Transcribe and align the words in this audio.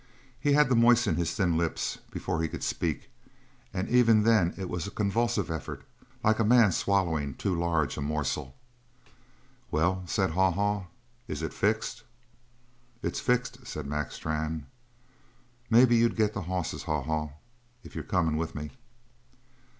He 0.39 0.53
had 0.53 0.67
to 0.69 0.73
moisten 0.75 1.15
his 1.17 1.35
thin 1.35 1.55
lips 1.59 1.99
before 2.09 2.41
he 2.41 2.47
could 2.47 2.63
speak 2.63 3.11
and 3.71 3.87
even 3.87 4.23
then 4.23 4.55
it 4.57 4.67
was 4.67 4.87
a 4.87 4.89
convulsive 4.89 5.51
effort, 5.51 5.83
like 6.23 6.39
a 6.39 6.43
man 6.43 6.71
swallowing 6.71 7.35
too 7.35 7.53
large 7.53 7.97
a 7.97 8.01
morsel. 8.01 8.55
"Well?" 9.69 10.01
said 10.07 10.31
Haw 10.31 10.49
Haw. 10.53 10.85
"Is 11.27 11.43
it 11.43 11.53
fixed?" 11.53 12.01
"It's 13.03 13.19
fixed," 13.19 13.67
said 13.67 13.85
Mac 13.85 14.11
Strann. 14.11 14.65
"Maybe 15.69 15.97
you'd 15.97 16.15
get 16.15 16.33
the 16.33 16.41
hosses, 16.49 16.81
Haw 16.85 17.03
Haw. 17.03 17.33
If 17.83 17.93
you're 17.93 18.03
comin 18.03 18.37
with 18.37 18.55
me?" 18.55 18.71